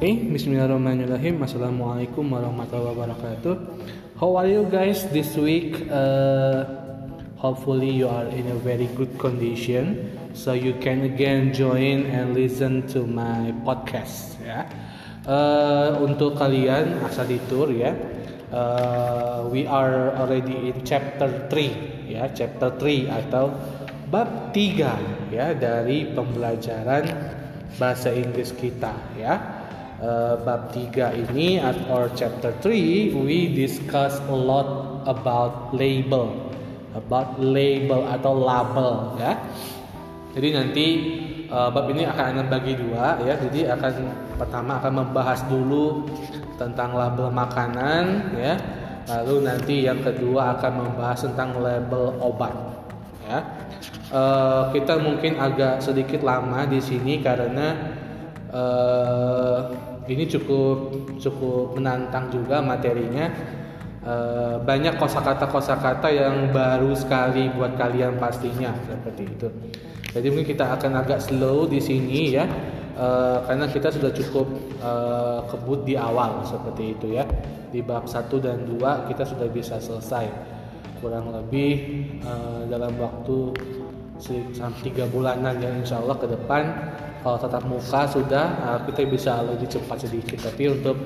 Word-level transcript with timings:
Okay, 0.00 0.32
Bismillahirrahmanirrahim. 0.32 1.44
Assalamualaikum 1.44 2.32
warahmatullahi 2.32 2.96
wabarakatuh. 2.96 3.54
How 4.16 4.32
are 4.40 4.48
you 4.48 4.64
guys 4.72 5.04
this 5.12 5.36
week? 5.36 5.76
Uh, 5.92 6.64
hopefully 7.36 8.00
you 8.00 8.08
are 8.08 8.24
in 8.32 8.48
a 8.48 8.56
very 8.64 8.88
good 8.96 9.12
condition, 9.20 10.08
so 10.32 10.56
you 10.56 10.72
can 10.80 11.04
again 11.04 11.52
join 11.52 12.08
and 12.08 12.32
listen 12.32 12.88
to 12.88 13.04
my 13.04 13.52
podcast. 13.60 14.40
Ya, 14.40 14.64
uh, 15.28 16.00
untuk 16.00 16.40
kalian 16.40 17.04
asal 17.04 17.28
ditur 17.28 17.68
ya. 17.68 17.92
Uh, 18.48 19.52
we 19.52 19.68
are 19.68 20.16
already 20.16 20.72
in 20.72 20.80
chapter 20.80 21.28
3 21.52 22.08
ya, 22.08 22.24
chapter 22.32 22.72
3 22.72 23.04
atau 23.04 23.52
bab 24.08 24.56
3 24.56 25.28
ya 25.28 25.52
dari 25.52 26.08
pembelajaran 26.08 27.04
bahasa 27.76 28.08
Inggris 28.16 28.56
kita 28.56 28.96
ya 29.20 29.59
uh, 30.00 30.34
bab 30.42 30.72
3 30.72 31.28
ini 31.28 31.60
or 31.92 32.10
chapter 32.16 32.52
3 32.64 33.14
we 33.20 33.52
discuss 33.52 34.18
a 34.28 34.36
lot 34.36 35.00
about 35.08 35.72
label 35.72 36.50
about 36.94 37.38
label 37.38 38.02
atau 38.10 38.32
label 38.34 39.14
ya. 39.18 39.32
Jadi 40.30 40.48
nanti 40.54 40.86
uh, 41.50 41.70
bab 41.70 41.90
ini 41.90 42.06
akan 42.06 42.46
bagi 42.46 42.78
dua 42.78 43.18
ya. 43.22 43.34
Jadi 43.38 43.66
akan 43.66 43.92
pertama 44.38 44.78
akan 44.78 44.92
membahas 45.06 45.42
dulu 45.50 46.06
tentang 46.58 46.94
label 46.94 47.30
makanan 47.30 48.34
ya. 48.38 48.54
Lalu 49.10 49.36
nanti 49.42 49.74
yang 49.90 49.98
kedua 50.06 50.54
akan 50.58 50.86
membahas 50.86 51.26
tentang 51.26 51.58
label 51.58 52.14
obat 52.22 52.54
ya. 53.26 53.38
Uh, 54.10 54.70
kita 54.74 54.98
mungkin 54.98 55.38
agak 55.38 55.82
sedikit 55.82 56.26
lama 56.26 56.66
di 56.66 56.82
sini 56.82 57.22
karena 57.22 57.74
uh, 58.50 59.89
ini 60.10 60.26
cukup 60.26 60.90
cukup 61.22 61.78
menantang 61.78 62.34
juga 62.34 62.58
materinya. 62.58 63.30
E, 64.02 64.14
banyak 64.66 64.98
kosakata 64.98 65.46
kosakata 65.46 66.10
yang 66.10 66.50
baru 66.50 66.90
sekali 66.98 67.46
buat 67.54 67.78
kalian 67.78 68.18
pastinya 68.18 68.74
seperti 68.82 69.22
itu. 69.30 69.48
Jadi 70.10 70.26
mungkin 70.26 70.48
kita 70.50 70.66
akan 70.74 71.06
agak 71.06 71.22
slow 71.22 71.70
di 71.70 71.78
sini 71.78 72.34
ya, 72.34 72.44
e, 72.98 73.06
karena 73.46 73.70
kita 73.70 73.94
sudah 73.94 74.10
cukup 74.10 74.50
e, 74.82 74.92
kebut 75.46 75.86
di 75.86 75.94
awal 75.94 76.42
seperti 76.42 76.98
itu 76.98 77.14
ya. 77.14 77.22
Di 77.70 77.86
bab 77.86 78.10
1 78.10 78.26
dan 78.42 78.66
2 78.66 79.06
kita 79.14 79.22
sudah 79.22 79.46
bisa 79.46 79.78
selesai 79.78 80.26
kurang 80.98 81.30
lebih 81.30 82.02
e, 82.18 82.32
dalam 82.66 82.98
waktu 82.98 83.38
tiga 84.84 85.04
bulanan 85.08 85.56
ya 85.58 85.70
insya 85.72 85.98
Allah 86.00 86.16
ke 86.20 86.26
depan 86.28 86.62
kalau 87.20 87.36
tatap 87.36 87.64
muka 87.68 88.08
sudah 88.08 88.46
uh, 88.64 88.78
kita 88.88 89.04
bisa 89.08 89.44
lebih 89.44 89.68
cepat 89.68 90.08
sedikit. 90.08 90.40
Tapi 90.40 90.72
untuk 90.72 90.96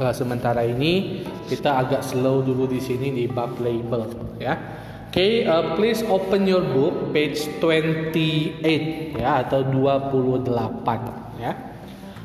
uh, 0.00 0.12
sementara 0.12 0.64
ini 0.64 1.24
kita 1.48 1.80
agak 1.84 2.04
slow 2.04 2.44
dulu 2.44 2.68
di 2.68 2.80
sini 2.80 3.12
di 3.12 3.24
bab 3.28 3.56
label 3.60 4.08
ya. 4.36 4.54
Oke 5.12 5.20
okay, 5.20 5.32
uh, 5.44 5.76
please 5.76 6.00
open 6.08 6.48
your 6.48 6.64
book 6.64 7.12
page 7.12 7.44
28 7.60 9.20
ya 9.20 9.44
atau 9.44 9.60
28 9.68 10.48
ya. 11.40 11.52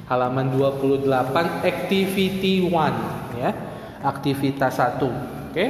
Halaman 0.08 0.56
28 0.56 1.04
activity 1.68 2.64
1 2.64 3.44
ya. 3.44 3.52
Aktivitas 4.08 4.80
1 4.80 5.04
oke. 5.04 5.12
Okay? 5.52 5.70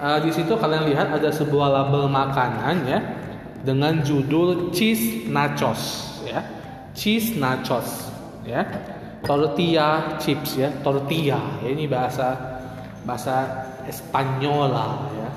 uh, 0.00 0.18
di 0.20 0.30
situ 0.32 0.52
kalian 0.56 0.88
lihat 0.88 1.12
ada 1.12 1.28
sebuah 1.32 1.68
label 1.68 2.08
makanan 2.08 2.76
ya 2.88 3.23
dengan 3.64 4.04
judul 4.04 4.70
cheese 4.70 5.26
nachos 5.32 5.80
ya. 6.28 6.44
Cheese 6.92 7.40
nachos 7.40 8.12
ya. 8.44 8.62
Tortilla 9.24 10.20
chips 10.20 10.60
ya. 10.60 10.68
Tortilla 10.84 11.64
ya, 11.64 11.68
ini 11.72 11.88
bahasa 11.88 12.36
bahasa 13.08 13.36
Espanyola 13.88 15.08
ya. 15.16 15.30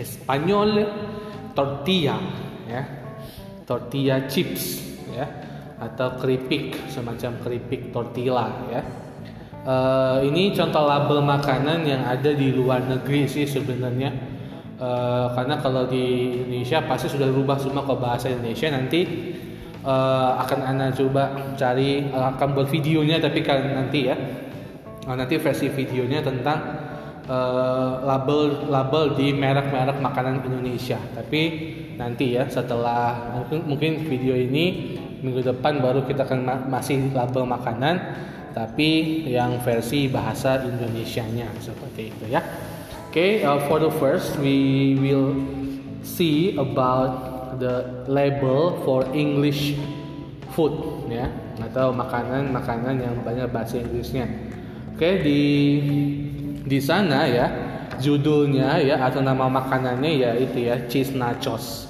Espanyol 0.00 0.88
tortilla 1.52 2.18
ya. 2.66 2.82
Tortilla 3.68 4.24
chips 4.24 4.80
ya. 5.12 5.28
Atau 5.78 6.16
keripik 6.16 6.88
semacam 6.88 7.44
keripik 7.44 7.92
tortilla 7.92 8.48
ya. 8.72 8.82
Uh, 9.64 10.20
ini 10.28 10.52
contoh 10.52 10.84
label 10.84 11.24
makanan 11.24 11.88
yang 11.88 12.04
ada 12.04 12.36
di 12.36 12.52
luar 12.52 12.84
negeri 12.84 13.24
sih 13.24 13.48
sebenarnya 13.48 14.33
uh, 14.78 15.26
karena 15.34 15.58
kalau 15.60 15.86
di 15.86 16.34
Indonesia 16.40 16.82
pasti 16.86 17.10
sudah 17.10 17.28
berubah 17.30 17.58
semua 17.58 17.84
ke 17.86 17.94
bahasa 17.98 18.30
Indonesia. 18.30 18.70
Nanti 18.70 19.00
uh, 19.84 20.40
akan 20.42 20.60
anda 20.64 20.90
coba 20.94 21.54
cari 21.54 22.08
uh, 22.10 22.34
akan 22.34 22.48
buat 22.54 22.68
videonya 22.70 23.20
tapi 23.22 23.40
kan 23.44 23.62
nanti 23.74 24.10
ya. 24.10 24.16
Uh, 25.04 25.16
nanti 25.16 25.36
versi 25.36 25.68
videonya 25.68 26.24
tentang 26.24 26.60
label 28.04 28.68
label 28.68 29.16
di 29.16 29.32
merek-merek 29.32 29.96
makanan 29.96 30.44
Indonesia. 30.44 31.00
Tapi 31.16 31.42
nanti 31.96 32.36
ya 32.36 32.44
setelah 32.50 33.32
mungkin 33.32 33.64
mungkin 33.64 33.92
video 34.04 34.36
ini 34.36 34.96
minggu 35.24 35.40
depan 35.40 35.80
baru 35.80 36.04
kita 36.04 36.28
akan 36.28 36.40
ma 36.44 36.54
masih 36.68 37.08
label 37.16 37.48
makanan 37.48 37.96
tapi 38.52 39.24
yang 39.26 39.58
versi 39.64 40.06
bahasa 40.06 40.62
Indonesianya 40.62 41.48
seperti 41.58 42.12
itu 42.12 42.24
ya 42.28 42.44
okay, 43.14 43.46
uh, 43.46 43.62
for 43.70 43.78
the 43.78 43.94
first 44.02 44.34
we 44.42 44.98
will 44.98 45.38
see 46.02 46.58
about 46.58 47.62
the 47.62 48.02
label 48.10 48.74
for 48.82 49.06
English 49.14 49.78
food 50.50 50.74
ya 51.06 51.30
atau 51.62 51.94
makanan-makanan 51.94 52.98
yang 52.98 53.14
banyak 53.22 53.46
bahasa 53.54 53.78
Inggrisnya. 53.78 54.26
Oke 54.98 55.22
di 55.22 55.40
di 56.66 56.78
sana 56.82 57.30
ya 57.30 57.46
judulnya 58.02 58.82
ya 58.82 58.98
atau 58.98 59.22
nama 59.22 59.46
makanannya 59.46 60.10
ya 60.18 60.30
itu 60.34 60.66
ya 60.66 60.82
cheese 60.90 61.14
nachos 61.14 61.86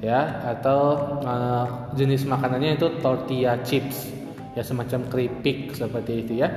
ya 0.00 0.40
atau 0.56 1.20
uh, 1.20 1.92
jenis 1.92 2.24
makanannya 2.24 2.80
itu 2.80 2.88
tortilla 3.04 3.60
chips 3.60 4.08
ya 4.56 4.64
semacam 4.64 5.04
keripik 5.12 5.76
seperti 5.76 6.24
itu 6.24 6.40
ya. 6.40 6.48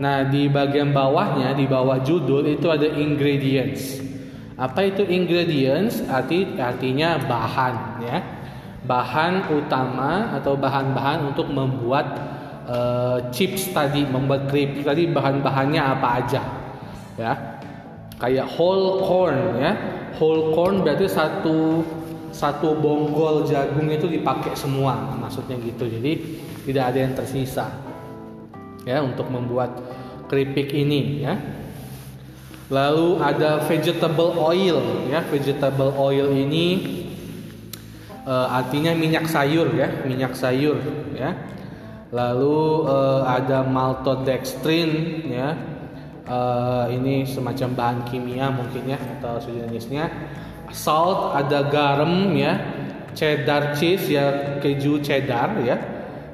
Nah 0.00 0.24
di 0.28 0.48
bagian 0.48 0.94
bawahnya 0.94 1.52
di 1.52 1.68
bawah 1.68 2.00
judul 2.00 2.46
itu 2.48 2.70
ada 2.70 2.88
ingredients 2.88 4.12
apa 4.62 4.86
itu 4.86 5.02
ingredients? 5.02 6.04
Arti 6.06 6.54
artinya 6.54 7.18
bahan 7.18 7.74
ya. 8.04 8.18
Bahan 8.86 9.50
utama 9.54 10.38
atau 10.38 10.54
bahan-bahan 10.54 11.34
untuk 11.34 11.50
membuat 11.50 12.06
uh, 12.70 13.18
chips 13.34 13.74
tadi, 13.74 14.06
membuat 14.06 14.50
keripik 14.50 14.86
tadi 14.86 15.10
bahan-bahannya 15.10 15.82
apa 15.82 16.08
aja. 16.22 16.42
Ya. 17.18 17.32
Kayak 18.22 18.54
whole 18.54 19.02
corn 19.02 19.58
ya. 19.58 19.72
Whole 20.22 20.54
corn 20.54 20.86
berarti 20.86 21.10
satu 21.10 21.82
satu 22.32 22.78
bonggol 22.78 23.44
jagung 23.44 23.90
itu 23.90 24.06
dipakai 24.06 24.54
semua 24.54 25.16
maksudnya 25.18 25.58
gitu. 25.58 25.90
Jadi 25.90 26.12
tidak 26.70 26.84
ada 26.94 26.98
yang 27.02 27.14
tersisa. 27.18 27.91
Ya, 28.82 28.98
untuk 28.98 29.30
membuat 29.30 29.78
keripik 30.26 30.74
ini 30.74 31.22
ya. 31.22 31.38
Lalu 32.72 33.20
ada 33.20 33.60
vegetable 33.68 34.32
oil 34.40 35.06
ya. 35.12 35.20
Vegetable 35.28 35.92
oil 35.92 36.32
ini 36.32 36.66
uh, 38.24 38.48
artinya 38.48 38.96
minyak 38.96 39.28
sayur 39.28 39.70
ya, 39.76 40.02
minyak 40.08 40.32
sayur 40.32 40.80
ya. 41.12 41.36
Lalu 42.08 42.88
uh, 42.88 43.28
ada 43.28 43.60
maltodextrin 43.68 44.90
ya. 45.28 45.52
Uh, 46.22 46.86
ini 46.88 47.28
semacam 47.28 47.68
bahan 47.76 47.98
kimia 48.08 48.48
mungkin 48.48 48.88
ya 48.88 48.98
atau 49.20 49.36
sejenisnya. 49.36 50.08
Salt 50.72 51.36
ada 51.36 51.68
garam 51.68 52.32
ya. 52.32 52.56
Cheddar 53.12 53.76
cheese 53.76 54.16
ya 54.16 54.56
keju 54.64 55.04
cheddar 55.04 55.60
ya. 55.60 55.76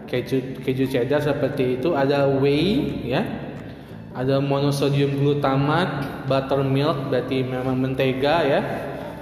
Keju 0.08 0.64
keju 0.64 0.88
cheddar 0.88 1.20
seperti 1.20 1.76
itu 1.76 1.92
ada 1.92 2.24
whey 2.26 3.04
ya 3.04 3.20
ada 4.18 4.42
monosodium 4.42 5.14
glutamat, 5.14 6.26
buttermilk 6.26 7.06
berarti 7.06 7.46
memang 7.46 7.78
mentega 7.78 8.42
ya. 8.42 8.60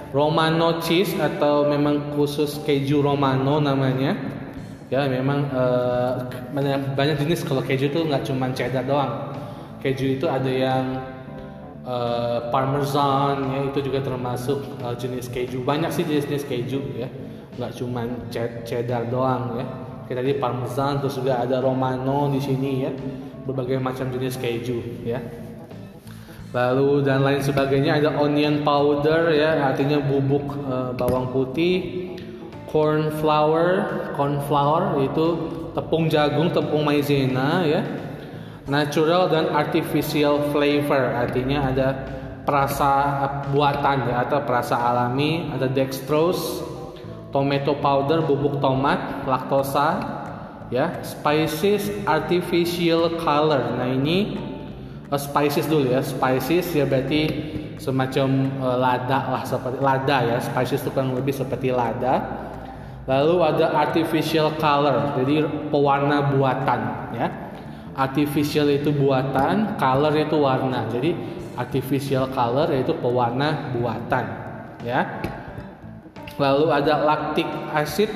Romano 0.09 0.81
cheese 0.81 1.13
atau 1.21 1.69
memang 1.69 2.17
khusus 2.17 2.57
keju 2.65 3.05
Romano 3.05 3.61
namanya. 3.61 4.17
Ya 4.89 5.05
memang 5.05 5.51
uh, 5.53 6.25
banyak, 6.49 7.19
jenis 7.21 7.45
kalau 7.45 7.61
keju 7.61 7.93
itu 7.93 8.09
nggak 8.09 8.25
cuma 8.25 8.49
cheddar 8.57 8.81
doang. 8.87 9.37
Keju 9.85 10.17
itu 10.17 10.25
ada 10.25 10.49
yang 10.49 11.03
uh, 11.85 12.49
parmesan 12.49 13.53
ya 13.53 13.59
itu 13.69 13.85
juga 13.85 14.01
termasuk 14.01 14.65
uh, 14.81 14.97
jenis 14.97 15.29
keju. 15.29 15.61
Banyak 15.61 15.93
sih 15.93 16.09
jenis-jenis 16.09 16.47
keju 16.49 16.81
ya. 16.97 17.11
Nggak 17.59 17.71
cuma 17.77 18.01
cheddar 18.65 19.05
doang 19.13 19.61
ya. 19.61 19.65
Kita 20.07 20.23
tadi 20.23 20.39
parmesan 20.39 21.03
terus 21.03 21.19
juga 21.19 21.43
ada 21.43 21.59
Romano 21.59 22.31
di 22.31 22.39
sini 22.39 22.71
ya. 22.87 22.91
Berbagai 23.43 23.79
macam 23.83 24.07
jenis 24.07 24.39
keju 24.39 25.03
ya. 25.03 25.19
Lalu 26.55 27.03
dan 27.03 27.27
lain 27.27 27.43
sebagainya 27.43 27.99
ada 27.99 28.15
onion 28.15 28.63
powder 28.63 29.35
ya. 29.35 29.67
Artinya 29.67 29.99
bubuk 29.99 30.55
e, 30.63 30.75
bawang 30.95 31.35
putih 31.35 32.07
corn 32.71 33.11
flour 33.19 33.67
corn 34.15 34.43
flour 34.47 34.99
itu 35.03 35.25
tepung 35.75 36.07
jagung 36.07 36.51
tepung 36.55 36.87
maizena 36.87 37.67
ya. 37.67 37.83
Natural 38.67 39.31
dan 39.31 39.51
artificial 39.51 40.51
flavor 40.51 41.15
artinya 41.15 41.71
ada 41.71 41.87
perasa 42.47 43.23
buatan 43.51 44.07
ya 44.07 44.23
atau 44.27 44.43
perasa 44.43 44.75
alami 44.79 45.51
ada 45.51 45.67
dextrose 45.67 46.66
tomato 47.31 47.75
powder 47.77 48.23
bubuk 48.23 48.59
tomat 48.63 49.23
laktosa 49.27 49.99
ya 50.71 50.99
spices 51.03 51.91
artificial 52.03 53.19
color 53.19 53.79
nah 53.79 53.87
ini 53.87 54.35
uh, 55.11 55.19
spices 55.19 55.67
dulu 55.67 55.91
ya 55.91 56.03
spices 56.03 56.71
ya 56.75 56.83
berarti 56.83 57.21
semacam 57.77 58.51
uh, 58.59 58.77
lada 58.77 59.19
lah 59.31 59.43
seperti 59.45 59.77
lada 59.79 60.17
ya 60.23 60.37
spices 60.41 60.83
itu 60.83 60.91
kan 60.91 61.11
lebih 61.13 61.31
seperti 61.35 61.71
lada 61.71 62.23
lalu 63.07 63.39
ada 63.43 63.71
artificial 63.75 64.51
color 64.59 65.15
jadi 65.19 65.47
pewarna 65.71 66.35
buatan 66.35 66.79
ya 67.15 67.47
artificial 67.97 68.69
itu 68.69 68.93
buatan, 68.93 69.75
color 69.81 70.13
itu 70.13 70.37
warna. 70.37 70.85
Jadi 70.87 71.17
artificial 71.57 72.29
color 72.29 72.69
yaitu 72.69 72.93
pewarna 72.93 73.73
buatan, 73.73 74.25
ya. 74.85 75.25
Lalu 76.37 76.65
ada 76.69 77.01
lactic 77.01 77.49
acid, 77.73 78.09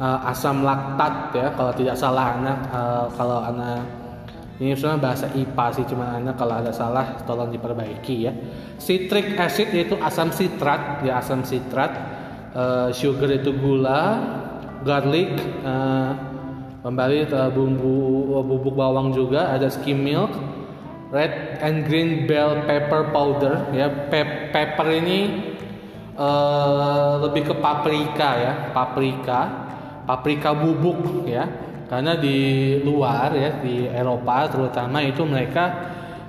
uh, 0.00 0.28
asam 0.28 0.64
laktat 0.64 1.32
ya. 1.32 1.46
Kalau 1.56 1.72
tidak 1.72 1.96
salah 1.96 2.36
anak, 2.36 2.58
uh, 2.72 3.06
kalau 3.16 3.40
anak 3.40 3.80
ini 4.56 4.72
sebenarnya 4.72 5.00
bahasa 5.00 5.26
IPA 5.36 5.66
sih, 5.76 5.84
cuma 5.88 6.16
anak 6.16 6.36
kalau 6.40 6.54
ada 6.56 6.72
salah 6.72 7.16
tolong 7.28 7.52
diperbaiki 7.52 8.16
ya. 8.24 8.32
Citric 8.76 9.36
acid 9.36 9.72
yaitu 9.72 9.96
asam 10.00 10.32
sitrat, 10.32 11.04
ya 11.04 11.20
asam 11.20 11.44
sitrat. 11.44 11.92
Uh, 12.56 12.88
sugar 12.88 13.28
itu 13.32 13.52
gula, 13.52 14.16
garlic. 14.84 15.32
Uh, 15.60 16.36
kembali 16.86 17.26
ke 17.26 17.40
bumbu 17.50 17.98
bubuk 18.46 18.78
bawang 18.78 19.10
juga 19.10 19.50
ada 19.50 19.66
skim 19.66 20.06
milk 20.06 20.30
red 21.10 21.58
and 21.58 21.82
green 21.82 22.30
bell 22.30 22.62
pepper 22.62 23.10
powder 23.10 23.66
ya 23.74 23.90
Pe 24.06 24.22
pepper 24.54 24.86
ini 25.02 25.18
uh, 26.16 27.22
lebih 27.28 27.52
ke 27.52 27.54
paprika 27.60 28.28
ya 28.36 28.52
paprika 28.72 29.40
paprika 30.06 30.54
bubuk 30.56 31.26
ya. 31.28 31.44
Karena 31.86 32.18
di 32.18 32.74
luar 32.82 33.30
ya 33.38 33.62
di 33.62 33.86
Eropa 33.86 34.50
terutama 34.50 34.98
itu 35.06 35.22
mereka 35.22 35.70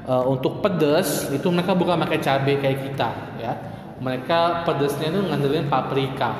uh, 0.06 0.22
untuk 0.30 0.62
pedas 0.62 1.34
itu 1.34 1.50
mereka 1.50 1.74
bukan 1.74 1.98
pakai 2.06 2.19
cabai 2.22 2.56
kayak 2.62 2.80
kita 2.86 3.10
ya. 3.42 3.54
Mereka 3.98 4.69
pedasnya 4.69 5.10
itu 5.10 5.22
ngandelin 5.25 5.66
paprika. 5.66 6.38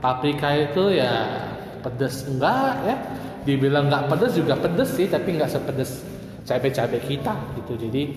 Paprika 0.00 0.56
itu 0.56 0.96
ya 0.96 1.44
pedas 1.84 2.24
enggak 2.24 2.74
ya. 2.88 2.96
Dibilang 3.44 3.92
nggak 3.92 4.08
pedes 4.08 4.32
juga 4.40 4.56
pedes 4.56 4.90
sih 4.96 5.06
tapi 5.06 5.36
nggak 5.36 5.52
sepedes 5.52 6.00
cabai-cabai 6.48 7.00
kita 7.04 7.36
gitu. 7.60 7.76
Jadi 7.76 8.16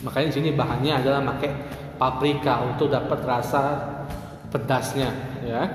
makanya 0.00 0.32
di 0.32 0.34
sini 0.34 0.48
bahannya 0.56 0.92
adalah 0.96 1.20
pakai 1.36 1.50
paprika 1.98 2.62
untuk 2.64 2.88
dapat 2.88 3.20
rasa 3.26 3.82
pedasnya 4.48 5.10
ya. 5.44 5.68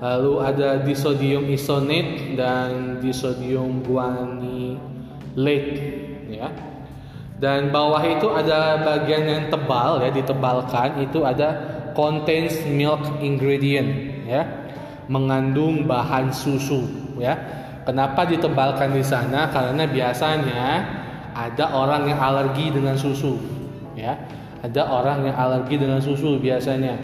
Lalu 0.00 0.40
ada 0.40 0.80
disodium 0.80 1.44
isonate 1.52 2.32
dan 2.32 2.98
disodium 3.04 3.84
guanylate 3.84 4.80
ya. 6.32 6.48
Dan 7.40 7.72
bawah 7.72 8.00
itu 8.04 8.28
ada 8.32 8.80
bagian 8.80 9.24
yang 9.28 9.44
tebal 9.52 10.00
ya 10.00 10.08
ditebalkan. 10.08 11.04
Itu 11.04 11.28
ada 11.28 11.52
contains 11.92 12.64
milk 12.64 13.20
ingredient 13.20 14.24
ya. 14.24 14.48
Mengandung 15.12 15.84
bahan 15.84 16.32
susu 16.32 16.88
ya. 17.20 17.36
Kenapa 17.84 18.28
ditebalkan 18.28 18.92
di 18.92 19.04
sana? 19.04 19.48
Karena 19.48 19.88
biasanya 19.88 20.84
ada 21.32 21.72
orang 21.72 22.12
yang 22.12 22.20
alergi 22.20 22.68
dengan 22.70 22.94
susu, 22.98 23.40
ya. 23.96 24.14
Ada 24.60 24.82
orang 24.92 25.24
yang 25.24 25.36
alergi 25.36 25.80
dengan 25.80 26.00
susu 26.00 26.36
biasanya. 26.36 27.00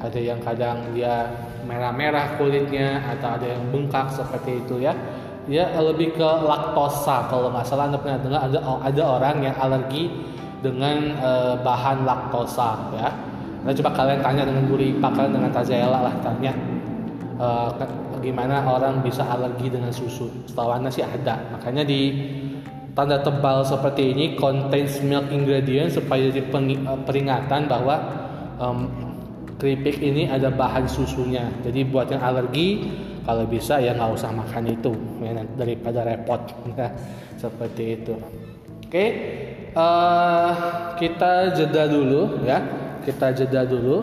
Ada 0.00 0.20
yang 0.20 0.40
kadang 0.40 0.92
dia 0.96 1.28
merah-merah 1.64 2.36
kulitnya 2.36 3.00
atau 3.16 3.36
ada 3.40 3.46
yang 3.48 3.62
bengkak 3.72 4.12
seperti 4.12 4.64
itu 4.64 4.84
ya. 4.84 4.92
Dia 5.44 5.68
lebih 5.76 6.16
ke 6.16 6.28
laktosa 6.44 7.28
kalau 7.28 7.52
nggak 7.52 7.68
salah 7.68 7.92
anda 7.92 8.00
pernah 8.00 8.16
dengar 8.20 8.40
ada 8.48 8.58
ada 8.80 9.02
orang 9.04 9.36
yang 9.44 9.56
alergi 9.60 10.08
dengan 10.64 11.12
e, 11.20 11.30
bahan 11.60 12.08
laktosa 12.08 12.96
ya. 12.96 13.12
Nah 13.64 13.72
coba 13.72 13.90
kalian 13.92 14.20
tanya 14.24 14.42
dengan 14.48 14.64
guru 14.64 14.80
IPA 14.80 15.08
kalian 15.12 15.32
dengan 15.36 15.50
Tazela 15.52 16.00
lah 16.00 16.14
tanya 16.24 16.52
e, 17.36 17.48
gimana 18.24 18.64
orang 18.64 19.04
bisa 19.04 19.20
alergi 19.28 19.68
dengan 19.68 19.92
susu. 19.92 20.32
Setahu 20.48 20.72
sih 20.88 21.04
ada. 21.04 21.36
Makanya 21.52 21.84
di 21.84 22.00
tanda 22.94 23.18
tebal 23.20 23.66
seperti 23.66 24.14
ini 24.14 24.38
contains 24.38 25.02
milk 25.02 25.28
ingredient 25.34 25.90
supaya 25.90 26.30
jadi 26.30 26.46
eh, 26.46 27.00
peringatan 27.02 27.66
bahwa 27.66 27.96
um, 28.62 28.86
keripik 29.58 29.98
ini 29.98 30.30
ada 30.30 30.50
bahan 30.50 30.86
susunya. 30.86 31.50
Jadi 31.66 31.86
buat 31.86 32.10
yang 32.10 32.22
alergi 32.22 32.86
kalau 33.26 33.44
bisa 33.50 33.82
ya 33.82 33.94
nggak 33.98 34.14
usah 34.14 34.30
makan 34.30 34.64
itu. 34.70 34.94
Ya, 35.20 35.42
daripada 35.58 36.06
repot. 36.06 36.40
Seperti 37.42 37.84
itu. 37.98 38.14
Oke, 38.86 39.06
uh, 39.74 40.50
kita 40.94 41.50
jeda 41.58 41.90
dulu 41.90 42.46
ya, 42.46 42.62
kita 43.02 43.34
jeda 43.34 43.66
dulu 43.66 43.96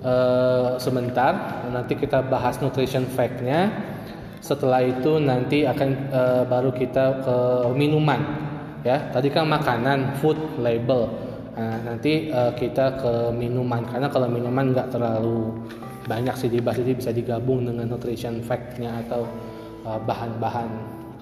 uh, 0.00 0.80
sebentar. 0.80 1.60
Nanti 1.68 1.92
kita 2.00 2.24
bahas 2.24 2.56
nutrition 2.64 3.04
fact-nya 3.04 3.91
setelah 4.42 4.82
itu 4.82 5.22
nanti 5.22 5.62
akan 5.62 5.88
uh, 6.10 6.42
baru 6.50 6.74
kita 6.74 7.22
ke 7.22 7.36
minuman 7.78 8.18
ya. 8.82 9.08
Tadi 9.14 9.30
kan 9.30 9.46
makanan 9.46 10.18
food 10.18 10.36
label. 10.58 11.06
Nah, 11.54 11.78
nanti 11.86 12.26
uh, 12.34 12.50
kita 12.52 12.98
ke 12.98 13.12
minuman. 13.30 13.86
Karena 13.86 14.10
kalau 14.10 14.26
minuman 14.26 14.74
nggak 14.74 14.90
terlalu 14.90 15.54
banyak 16.10 16.34
sih 16.34 16.50
dibahas 16.50 16.82
jadi 16.82 16.98
bisa 16.98 17.10
digabung 17.14 17.62
dengan 17.62 17.86
nutrition 17.86 18.42
fact-nya 18.42 19.06
atau 19.06 19.22
bahan-bahan 19.82 20.70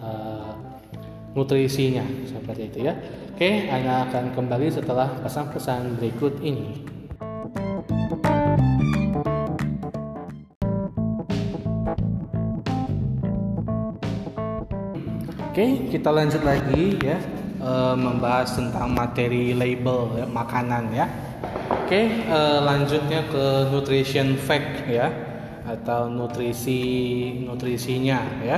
uh, 0.00 0.52
nutrisinya. 1.36 2.04
Seperti 2.24 2.72
itu 2.72 2.88
ya. 2.88 2.96
Oke 3.36 3.68
Anda 3.68 4.08
akan 4.08 4.36
kembali 4.36 4.68
setelah 4.68 5.20
pesan-pesan 5.20 5.96
berikut 6.00 6.40
ini 6.40 6.99
Oke, 15.60 15.92
kita 15.92 16.08
lanjut 16.08 16.40
lagi 16.40 16.96
ya 17.04 17.20
e, 17.60 17.72
membahas 17.92 18.56
tentang 18.56 18.96
materi 18.96 19.52
label 19.52 20.16
ya, 20.16 20.24
makanan 20.24 20.88
ya. 20.88 21.04
Oke, 21.84 22.00
e, 22.16 22.40
lanjutnya 22.64 23.28
ke 23.28 23.68
nutrition 23.68 24.40
fact 24.40 24.88
ya 24.88 25.12
atau 25.68 26.08
nutrisi 26.08 26.80
nutrisinya 27.44 28.40
ya. 28.40 28.56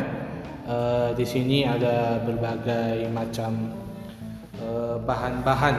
E, 0.62 0.76
di 1.18 1.26
sini 1.26 1.66
ada 1.66 2.22
berbagai 2.22 3.10
macam 3.10 3.82
bahan-bahan 5.02 5.74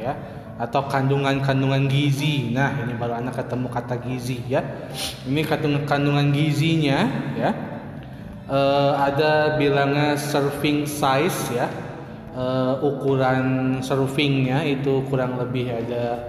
ya 0.00 0.16
atau 0.56 0.88
kandungan-kandungan 0.88 1.84
gizi. 1.84 2.48
Nah, 2.48 2.80
ini 2.80 2.96
baru 2.96 3.20
anak 3.20 3.44
ketemu 3.44 3.68
kata 3.68 4.00
gizi 4.00 4.40
ya. 4.48 4.64
Ini 5.28 5.44
kandungan 5.44 5.84
kandungan 5.84 6.32
gizinya 6.32 7.04
ya 7.36 7.52
uh, 8.50 8.92
ada 8.98 9.58
bilangnya 9.58 10.14
serving 10.18 10.86
size 10.86 11.54
ya. 11.54 11.68
Uh, 12.36 12.76
ukuran 12.84 13.80
servingnya 13.80 14.60
itu 14.60 15.00
kurang 15.08 15.40
lebih 15.40 15.72
ada 15.72 16.20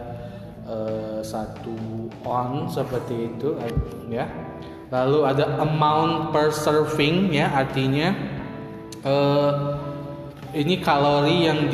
uh, 0.63 1.19
satu 1.19 2.07
on 2.23 2.71
seperti 2.71 3.27
itu 3.35 3.59
ya. 4.07 4.23
Lalu 4.87 5.27
ada 5.27 5.59
amount 5.59 6.31
per 6.31 6.55
serving 6.55 7.35
ya 7.35 7.51
artinya 7.51 8.15
uh, 9.03 9.75
ini 10.55 10.79
kalori 10.79 11.43
yang 11.43 11.67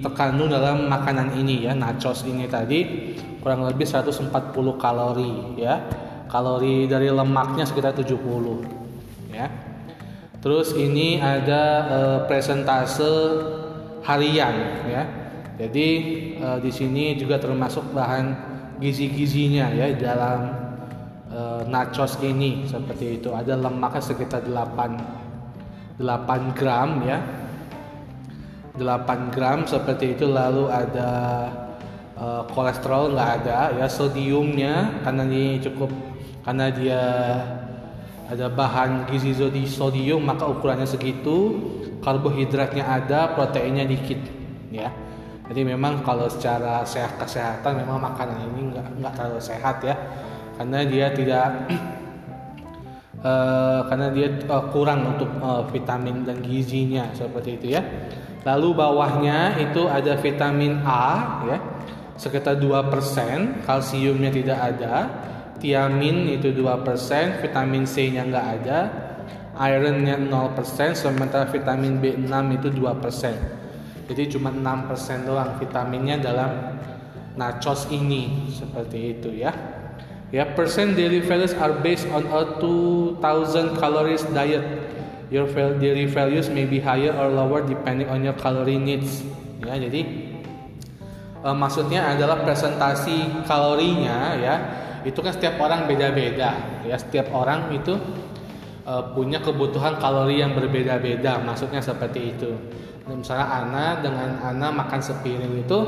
terkandung 0.00 0.48
dalam 0.48 0.88
makanan 0.88 1.36
ini 1.36 1.68
ya 1.68 1.76
nachos 1.76 2.24
ini 2.24 2.48
tadi 2.48 3.12
kurang 3.44 3.68
lebih 3.68 3.84
140 3.84 4.32
kalori 4.80 5.60
ya. 5.60 5.84
Kalori 6.26 6.88
dari 6.88 7.12
lemaknya 7.12 7.68
sekitar 7.68 7.92
70 7.92 8.85
ya. 9.36 9.46
Terus 10.40 10.72
ini 10.72 11.20
ada 11.20 11.62
uh, 11.90 12.18
presentase 12.24 13.12
harian 14.06 14.54
ya. 14.88 15.02
Jadi 15.56 15.88
uh, 16.40 16.58
di 16.60 16.72
sini 16.72 17.16
juga 17.16 17.40
termasuk 17.40 17.92
bahan 17.92 18.32
gizi-gizinya 18.80 19.72
ya 19.72 19.92
dalam 19.96 20.40
uh, 21.32 21.60
nachos 21.68 22.16
ini 22.24 22.64
seperti 22.64 23.20
itu. 23.20 23.32
Ada 23.32 23.56
lemaknya 23.56 24.00
sekitar 24.00 24.44
8 24.48 26.00
8 26.00 26.56
gram 26.56 27.04
ya. 27.04 27.18
8 28.76 29.32
gram 29.32 29.64
seperti 29.64 30.12
itu 30.12 30.28
lalu 30.28 30.68
ada 30.68 31.10
uh, 32.20 32.44
kolesterol 32.52 33.16
nggak 33.16 33.30
ada 33.40 33.72
ya 33.72 33.86
sodiumnya 33.88 35.00
karena 35.00 35.24
ini 35.24 35.56
cukup 35.64 35.88
karena 36.44 36.66
dia 36.68 37.02
ada 38.26 38.50
bahan 38.50 39.06
gizi 39.06 39.34
sodium 39.66 40.26
maka 40.26 40.46
ukurannya 40.46 40.86
segitu. 40.86 41.54
Karbohidratnya 42.02 42.86
ada 42.86 43.34
proteinnya 43.34 43.82
dikit 43.82 44.20
ya. 44.70 44.90
Jadi 45.46 45.62
memang 45.62 46.02
kalau 46.02 46.26
secara 46.26 46.82
sehat 46.82 47.18
kesehatan 47.18 47.82
memang 47.82 48.02
makanan 48.02 48.50
ini 48.50 48.74
nggak 48.74 48.86
nggak 49.02 49.12
terlalu 49.14 49.42
sehat 49.42 49.82
ya. 49.82 49.94
Karena 50.58 50.82
dia 50.86 51.06
tidak 51.14 51.46
uh, 53.22 53.80
karena 53.90 54.06
dia 54.14 54.28
uh, 54.46 54.64
kurang 54.70 55.18
untuk 55.18 55.30
uh, 55.38 55.66
vitamin 55.70 56.26
dan 56.26 56.42
gizinya 56.42 57.10
seperti 57.14 57.58
itu 57.58 57.66
ya. 57.78 57.82
Lalu 58.46 58.78
bawahnya 58.78 59.58
itu 59.58 59.90
ada 59.90 60.14
vitamin 60.18 60.82
A 60.86 61.42
ya. 61.46 61.58
Sekitar 62.16 62.56
2% 62.56 63.66
kalsiumnya 63.66 64.30
tidak 64.32 64.56
ada 64.56 64.94
tiamin 65.58 66.36
itu 66.36 66.52
2% 66.52 67.42
vitamin 67.42 67.84
C 67.88 68.12
nya 68.12 68.24
nggak 68.28 68.46
ada 68.60 68.78
ironnya 69.56 70.20
0% 70.20 70.52
sementara 70.92 71.48
vitamin 71.48 71.96
B6 72.00 72.32
itu 72.60 72.68
2% 72.76 73.66
jadi 74.06 74.22
cuma 74.30 74.54
6% 74.54 75.26
doang 75.26 75.58
vitaminnya 75.58 76.22
dalam 76.22 76.78
nachos 77.34 77.90
ini 77.90 78.48
seperti 78.54 79.18
itu 79.18 79.30
ya. 79.34 79.52
Ya 80.34 80.42
percent 80.54 80.98
daily 80.98 81.22
values 81.22 81.54
are 81.54 81.74
based 81.82 82.06
on 82.10 82.26
a 82.30 82.58
2000 82.58 83.78
calories 83.78 84.26
diet. 84.34 84.62
Your 85.30 85.46
daily 85.78 86.06
values 86.06 86.46
may 86.50 86.66
be 86.66 86.78
higher 86.78 87.10
or 87.14 87.30
lower 87.30 87.62
depending 87.62 88.06
on 88.10 88.22
your 88.22 88.34
calorie 88.38 88.78
needs. 88.78 89.26
Ya 89.62 89.74
jadi 89.74 90.06
uh, 91.46 91.54
maksudnya 91.54 92.18
adalah 92.18 92.42
presentasi 92.42 93.46
kalorinya 93.46 94.34
ya. 94.34 94.54
Itu 95.06 95.22
kan 95.22 95.30
setiap 95.38 95.62
orang 95.62 95.86
beda-beda 95.86 96.82
ya. 96.82 96.96
Setiap 96.98 97.30
orang 97.30 97.70
itu 97.70 97.94
uh, 98.82 99.14
punya 99.14 99.38
kebutuhan 99.38 100.02
kalori 100.02 100.42
yang 100.42 100.58
berbeda-beda 100.58 101.38
maksudnya 101.46 101.78
seperti 101.78 102.34
itu. 102.34 102.50
Misalnya 103.06 103.46
Ana 103.46 103.86
dengan 104.02 104.34
Ana 104.42 104.74
makan 104.74 104.98
sepiring 104.98 105.62
itu 105.62 105.78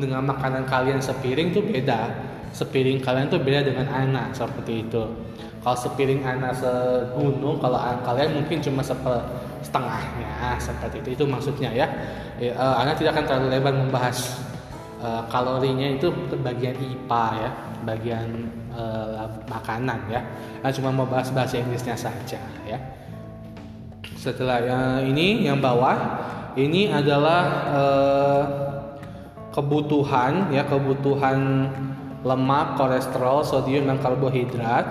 dengan 0.00 0.24
makanan 0.24 0.64
kalian 0.64 0.96
sepiring 0.96 1.52
itu 1.52 1.60
beda. 1.60 2.32
Sepiring 2.56 3.04
kalian 3.04 3.28
itu 3.28 3.36
beda 3.36 3.60
dengan 3.68 3.84
Ana 3.92 4.32
seperti 4.32 4.88
itu. 4.88 5.04
Kalau 5.60 5.76
sepiring 5.76 6.24
Ana 6.24 6.56
segunung 6.56 7.60
kalau 7.60 7.76
kalian 8.00 8.40
mungkin 8.40 8.64
cuma 8.64 8.80
seper 8.80 9.20
setengahnya 9.60 10.56
seperti 10.56 11.04
itu. 11.04 11.20
Itu 11.20 11.24
maksudnya 11.28 11.68
ya, 11.68 11.84
ya 12.40 12.56
Ana 12.56 12.96
tidak 12.96 13.20
akan 13.20 13.24
terlalu 13.28 13.48
lebar 13.60 13.74
membahas 13.76 14.40
uh, 15.04 15.22
kalorinya 15.28 16.00
itu 16.00 16.08
bagian 16.40 16.74
IPA 16.80 17.24
ya 17.36 17.50
bagian 17.84 18.48
uh, 18.72 19.28
makanan 19.46 20.00
ya. 20.08 20.24
Nah, 20.64 20.72
cuma 20.72 20.88
mau 20.90 21.04
bahas 21.04 21.28
bahasa 21.28 21.60
Inggrisnya 21.60 21.94
saja 21.94 22.40
ya. 22.64 22.78
Setelah 24.16 24.64
yang 24.64 25.12
ini 25.12 25.44
yang 25.44 25.60
bawah 25.60 26.24
ini 26.56 26.88
adalah 26.88 27.42
uh, 27.68 28.42
kebutuhan 29.52 30.48
ya 30.50 30.64
kebutuhan 30.64 31.68
lemak, 32.24 32.80
kolesterol, 32.80 33.44
sodium 33.44 33.84
dan 33.86 34.00
karbohidrat 34.00 34.86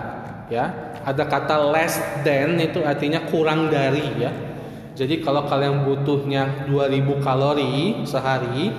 ya. 0.54 0.94
Ada 1.04 1.28
kata 1.28 1.58
less 1.74 2.00
than 2.24 2.62
itu 2.62 2.80
artinya 2.86 3.28
kurang 3.28 3.68
dari 3.68 4.06
ya. 4.22 4.32
Jadi 4.94 5.26
kalau 5.26 5.50
kalian 5.50 5.90
butuhnya 5.90 6.70
2000 6.70 7.26
kalori 7.26 8.06
sehari, 8.06 8.70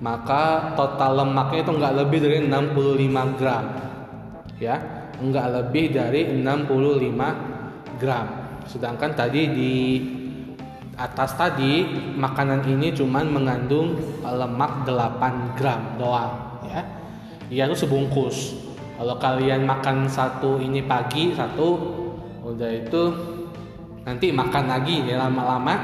maka 0.00 0.72
total 0.74 1.24
lemaknya 1.24 1.60
itu 1.60 1.72
nggak 1.76 1.94
lebih 2.00 2.18
dari 2.24 2.38
65 2.48 3.38
gram. 3.38 3.64
Ya 4.56 4.76
nggak 5.20 5.46
lebih 5.52 5.84
dari 5.92 6.20
65 6.40 8.00
gram. 8.00 8.26
Sedangkan 8.64 9.12
tadi 9.12 9.42
di 9.52 9.74
atas 10.96 11.36
tadi 11.36 11.84
makanan 12.16 12.64
ini 12.64 12.92
cuman 12.92 13.28
mengandung 13.28 13.96
lemak 14.24 14.88
8 14.88 15.56
gram 15.60 15.80
doang 16.00 16.64
ya. 16.64 16.80
Ya 17.52 17.68
itu 17.68 17.84
sebungkus. 17.84 18.56
Kalau 18.96 19.16
kalian 19.16 19.64
makan 19.64 20.08
satu 20.08 20.60
ini 20.60 20.84
pagi 20.84 21.32
satu 21.32 21.68
udah 22.44 22.70
itu 22.72 23.02
nanti 24.04 24.32
makan 24.32 24.64
lagi 24.64 25.04
ya 25.04 25.24
lama-lama 25.28 25.74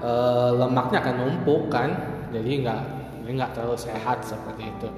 e, 0.00 0.12
lemaknya 0.56 1.04
akan 1.04 1.14
numpuk 1.20 1.68
kan. 1.68 1.88
Jadi 2.32 2.64
nggak 2.64 2.95
ini 3.26 3.42
nggak 3.42 3.58
terlalu 3.58 3.74
sehat 3.74 4.22
seperti 4.22 4.70
itu. 4.70 4.88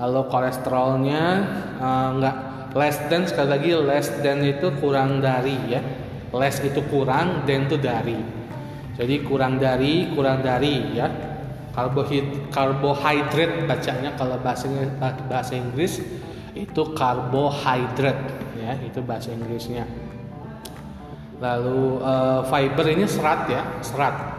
Lalu 0.00 0.20
kolesterolnya 0.32 1.22
uh, 1.76 2.16
less 2.72 2.96
than 3.12 3.28
sekali 3.28 3.48
lagi 3.52 3.70
less 3.76 4.08
than 4.24 4.40
itu 4.40 4.72
kurang 4.80 5.20
dari 5.20 5.60
ya. 5.68 5.84
Less 6.32 6.64
itu 6.64 6.80
kurang 6.88 7.44
dan 7.44 7.68
itu 7.68 7.76
dari. 7.76 8.16
Jadi 8.96 9.14
kurang 9.28 9.60
dari 9.60 10.08
kurang 10.16 10.40
dari 10.40 10.96
ya. 10.96 11.08
Karbohid 11.70 12.50
karbohidrat 12.50 13.68
bacanya 13.68 14.10
kalau 14.18 14.40
bahasanya 14.42 14.90
bahasa 15.30 15.54
Inggris 15.54 16.02
itu 16.56 16.82
karbohidrat 16.96 18.18
ya 18.56 18.72
itu 18.80 19.04
bahasa 19.04 19.36
Inggrisnya. 19.36 19.84
Lalu 21.44 22.00
uh, 22.00 22.40
fiber 22.48 22.86
ini 22.88 23.04
serat 23.04 23.52
ya 23.52 23.62
serat 23.84 24.29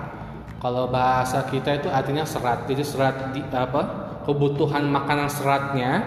kalau 0.61 0.85
bahasa 0.93 1.41
kita 1.49 1.81
itu 1.81 1.89
artinya 1.89 2.21
serat. 2.21 2.69
Jadi 2.69 2.83
serat 2.85 3.33
di 3.33 3.41
apa? 3.49 4.13
Kebutuhan 4.21 4.85
makanan 4.85 5.25
seratnya 5.25 6.05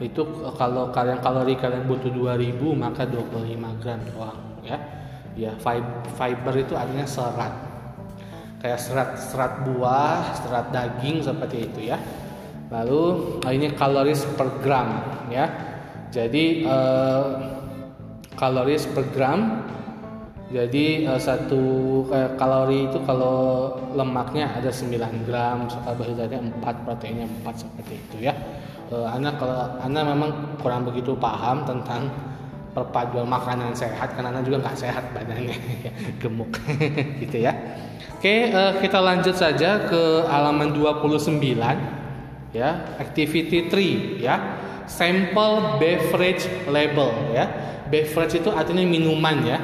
itu 0.00 0.24
kalau 0.56 0.88
kalian 0.88 1.20
kalori 1.20 1.54
kalian 1.60 1.84
butuh 1.84 2.08
2000 2.08 2.56
maka 2.72 3.04
25 3.04 3.80
gram 3.84 4.00
doang 4.08 4.40
ya. 4.64 4.80
Ya, 5.32 5.52
fiber 6.16 6.54
itu 6.56 6.72
artinya 6.72 7.04
serat. 7.04 7.52
Kayak 8.64 8.80
serat 8.80 9.10
serat 9.20 9.52
buah, 9.68 10.40
serat 10.40 10.72
daging 10.72 11.20
seperti 11.20 11.68
itu 11.68 11.92
ya. 11.92 12.00
Lalu 12.72 13.36
nah 13.44 13.52
ini 13.52 13.76
kaloris 13.76 14.24
per 14.24 14.48
gram 14.64 14.88
ya. 15.28 15.52
Jadi 16.08 16.64
eh, 16.64 17.24
kaloris 18.40 18.88
per 18.88 19.04
gram 19.12 19.68
jadi 20.52 21.08
uh, 21.08 21.16
satu 21.16 21.62
uh, 22.12 22.36
kalori 22.36 22.84
itu 22.84 23.00
kalau 23.08 23.72
lemaknya 23.96 24.52
ada 24.52 24.68
9 24.68 25.24
gram, 25.24 25.64
karbohidratnya 25.64 26.44
4, 26.60 26.84
proteinnya 26.84 27.24
4 27.40 27.64
seperti 27.64 27.94
itu 27.96 28.16
ya. 28.28 28.36
Uh, 28.92 29.08
Ana 29.08 29.32
kalau 29.40 29.80
Ana 29.80 30.04
memang 30.04 30.60
kurang 30.60 30.84
begitu 30.84 31.16
paham 31.16 31.64
tentang 31.64 32.12
perpaduan 32.76 33.24
makanan 33.24 33.72
sehat 33.72 34.12
karena 34.12 34.28
Ana 34.28 34.44
juga 34.44 34.60
nggak 34.68 34.76
sehat 34.76 35.04
badannya 35.16 35.56
gemuk 36.20 36.52
gitu 37.24 37.48
ya. 37.48 37.56
Oke, 38.20 38.54
kita 38.78 39.02
lanjut 39.02 39.34
saja 39.34 39.88
ke 39.90 40.28
halaman 40.30 40.70
29 40.76 41.42
ya, 42.52 42.70
activity 43.00 43.72
3 43.72 44.20
ya. 44.20 44.36
Sample 44.84 45.80
beverage 45.80 46.44
label 46.68 47.32
ya. 47.32 47.48
Beverage 47.88 48.44
itu 48.44 48.52
artinya 48.52 48.84
minuman 48.84 49.40
ya 49.42 49.58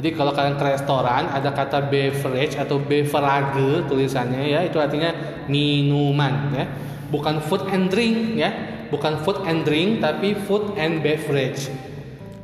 jadi 0.00 0.16
kalau 0.16 0.32
kalian 0.32 0.56
ke 0.56 0.64
restoran 0.64 1.28
ada 1.28 1.52
kata 1.52 1.92
beverage 1.92 2.56
atau 2.56 2.80
beverage 2.80 3.84
tulisannya 3.84 4.48
ya 4.48 4.64
itu 4.64 4.80
artinya 4.80 5.12
minuman 5.44 6.56
ya. 6.56 6.64
Bukan 7.12 7.44
food 7.44 7.68
and 7.68 7.92
drink 7.92 8.40
ya. 8.40 8.48
Bukan 8.88 9.20
food 9.20 9.44
and 9.44 9.60
drink 9.68 10.00
tapi 10.00 10.32
food 10.32 10.72
and 10.80 11.04
beverage. 11.04 11.68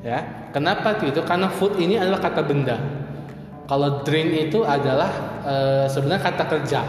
Ya. 0.05 0.53
Kenapa 0.53 1.01
itu? 1.01 1.25
Karena 1.25 1.49
food 1.49 1.81
ini 1.81 1.97
adalah 1.97 2.21
kata 2.21 2.45
benda. 2.45 2.77
Kalau 3.65 4.05
drink 4.05 4.53
itu 4.53 4.61
adalah 4.61 5.41
e, 5.41 5.55
sebenarnya 5.89 6.29
kata 6.29 6.45
kerja. 6.53 6.81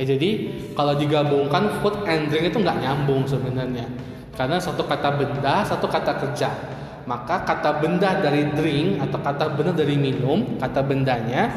Ya, 0.00 0.04
jadi 0.08 0.30
kalau 0.72 0.96
digabungkan 0.96 1.84
food 1.84 2.08
and 2.08 2.32
drink 2.32 2.48
itu 2.48 2.64
nggak 2.64 2.80
nyambung 2.80 3.28
sebenarnya. 3.28 3.84
Karena 4.32 4.56
satu 4.56 4.88
kata 4.88 5.20
benda, 5.20 5.68
satu 5.68 5.84
kata 5.84 6.16
kerja 6.16 6.78
maka 7.08 7.40
kata 7.40 7.80
benda 7.80 8.20
dari 8.20 8.52
drink 8.52 9.00
atau 9.00 9.18
kata 9.24 9.56
benda 9.56 9.72
dari 9.72 9.96
minum, 9.96 10.60
kata 10.60 10.84
bendanya 10.84 11.48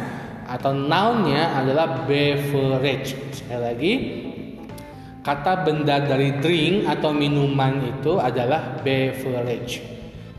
atau 0.47 0.71
nounnya 0.71 1.59
adalah 1.59 2.07
beverage. 2.07 3.19
Sekali 3.35 3.59
lagi, 3.59 3.93
kata 5.19 5.67
benda 5.67 5.99
dari 6.07 6.39
drink 6.39 6.87
atau 6.87 7.11
minuman 7.11 7.83
itu 7.83 8.15
adalah 8.15 8.79
beverage. 8.79 9.83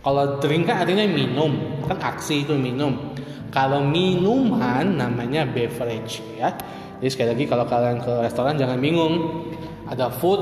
Kalau 0.01 0.41
drink 0.41 0.65
kan 0.65 0.81
artinya 0.89 1.05
minum, 1.05 1.85
kan 1.85 2.01
aksi 2.01 2.49
itu 2.49 2.57
minum. 2.57 3.13
Kalau 3.53 3.85
minuman 3.85 4.97
namanya 4.97 5.45
beverage 5.45 6.25
ya. 6.41 6.57
Jadi 7.05 7.11
sekali 7.13 7.29
lagi 7.37 7.45
kalau 7.53 7.69
kalian 7.69 8.01
ke 8.01 8.13
restoran 8.25 8.57
jangan 8.57 8.81
bingung. 8.81 9.45
Ada 9.93 10.09
food, 10.09 10.41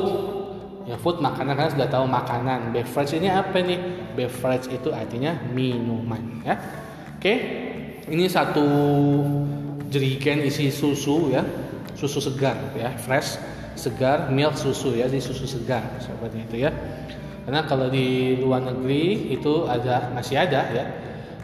Ya 0.88 0.96
food 0.98 1.22
makanan 1.22 1.54
kan 1.54 1.68
sudah 1.70 1.86
tahu 1.86 2.08
makanan. 2.08 2.74
Beverage 2.74 3.14
ini 3.20 3.30
apa 3.30 3.62
nih? 3.62 3.99
Beverage 4.14 4.70
itu 4.72 4.90
artinya 4.90 5.36
minuman 5.52 6.44
ya. 6.44 6.54
Oke. 7.16 7.34
Ini 8.10 8.26
satu 8.26 8.66
jerigen 9.86 10.42
isi 10.42 10.72
susu 10.72 11.30
ya. 11.30 11.44
Susu 11.94 12.16
segar 12.16 12.56
ya, 12.72 12.96
fresh, 12.96 13.36
segar, 13.76 14.32
milk 14.32 14.56
susu 14.56 14.96
ya, 14.96 15.04
di 15.04 15.20
susu 15.20 15.44
segar 15.44 16.00
seperti 16.00 16.48
itu 16.48 16.56
ya. 16.64 16.72
Karena 17.44 17.68
kalau 17.68 17.92
di 17.92 18.40
luar 18.40 18.64
negeri 18.64 19.30
itu 19.34 19.68
ada 19.68 20.08
masih 20.16 20.40
ada 20.40 20.62
ya. 20.72 20.84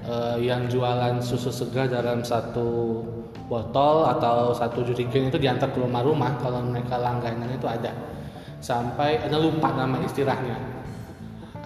uh, 0.07 0.39
yang 0.41 0.71
jualan 0.71 1.21
susu 1.21 1.53
segar 1.53 1.91
dalam 1.91 2.25
satu 2.25 3.03
botol 3.47 4.07
atau 4.07 4.51
satu 4.55 4.83
jerigen 4.83 5.31
itu 5.31 5.39
diantar 5.39 5.71
ke 5.71 5.79
rumah-rumah 5.79 6.39
kalau 6.43 6.63
mereka 6.67 6.99
langganan 6.99 7.47
itu 7.55 7.67
ada 7.67 7.95
sampai 8.59 9.23
ada 9.23 9.39
lupa 9.39 9.71
nama 9.71 10.03
istilahnya 10.03 10.76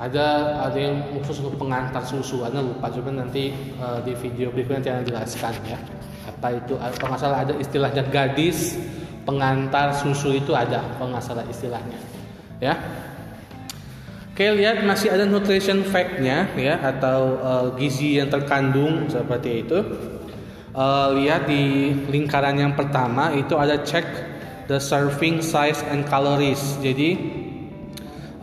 ada 0.01 0.57
ada 0.65 0.79
yang 0.81 0.97
khusus 1.21 1.45
untuk 1.45 1.61
pengantar 1.61 2.01
susu 2.01 2.41
ada 2.41 2.65
lupa 2.65 2.89
coba 2.89 3.13
nanti 3.13 3.53
uh, 3.77 4.01
di 4.01 4.17
video 4.17 4.49
berikutnya 4.49 4.81
nanti 4.81 4.91
akan 4.91 5.05
jelaskan 5.05 5.55
ya 5.69 5.79
apa 6.25 6.57
itu 6.57 6.75
nggak 6.81 7.21
salah 7.21 7.45
ada 7.45 7.53
istilahnya 7.61 8.03
gadis 8.09 8.81
pengantar 9.29 9.93
susu 9.93 10.33
itu 10.33 10.57
ada 10.57 10.81
salah 11.21 11.45
istilahnya 11.45 12.01
ya 12.65 12.75
Oke 14.41 14.57
lihat 14.57 14.81
masih 14.89 15.13
ada 15.13 15.29
nutrition 15.29 15.85
fact-nya 15.85 16.49
ya 16.57 16.81
atau 16.81 17.37
uh, 17.45 17.67
gizi 17.77 18.17
yang 18.17 18.33
terkandung 18.33 19.05
seperti 19.05 19.69
itu. 19.69 19.85
Uh, 20.73 21.13
lihat 21.21 21.45
di 21.45 21.93
lingkaran 22.09 22.57
yang 22.57 22.73
pertama 22.73 23.37
itu 23.37 23.53
ada 23.61 23.85
check 23.85 24.09
the 24.65 24.81
serving 24.81 25.45
size 25.45 25.85
and 25.93 26.09
calories. 26.09 26.81
Jadi 26.81 27.21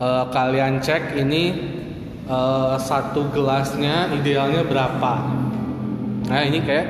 uh, 0.01 0.25
kalian 0.29 0.79
cek 0.81 1.17
ini 1.17 1.43
uh, 2.29 2.77
satu 2.77 3.29
gelasnya 3.33 4.13
idealnya 4.13 4.65
berapa. 4.65 5.13
Nah 6.27 6.41
ini 6.43 6.59
kayak 6.61 6.87